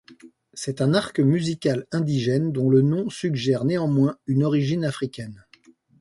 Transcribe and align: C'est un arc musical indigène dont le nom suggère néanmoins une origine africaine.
C'est 0.55 0.81
un 0.81 0.95
arc 0.95 1.19
musical 1.19 1.85
indigène 1.91 2.51
dont 2.51 2.71
le 2.71 2.81
nom 2.81 3.07
suggère 3.11 3.65
néanmoins 3.65 4.17
une 4.25 4.43
origine 4.43 4.83
africaine. 4.83 5.45